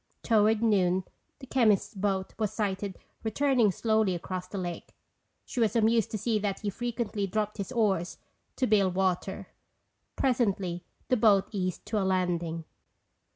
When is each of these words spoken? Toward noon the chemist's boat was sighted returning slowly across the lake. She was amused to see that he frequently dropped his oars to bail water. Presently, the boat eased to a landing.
Toward 0.23 0.63
noon 0.63 1.03
the 1.37 1.45
chemist's 1.45 1.93
boat 1.93 2.33
was 2.39 2.51
sighted 2.51 2.97
returning 3.23 3.71
slowly 3.71 4.15
across 4.15 4.47
the 4.47 4.57
lake. 4.57 4.95
She 5.45 5.59
was 5.59 5.75
amused 5.75 6.09
to 6.09 6.17
see 6.17 6.39
that 6.39 6.61
he 6.61 6.71
frequently 6.71 7.27
dropped 7.27 7.57
his 7.57 7.71
oars 7.71 8.17
to 8.55 8.65
bail 8.65 8.89
water. 8.89 9.49
Presently, 10.15 10.83
the 11.09 11.17
boat 11.17 11.49
eased 11.51 11.85
to 11.85 11.99
a 12.01 12.03
landing. 12.03 12.63